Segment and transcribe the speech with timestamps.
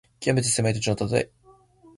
[0.19, 1.29] きわめて狭い土地のたとえ。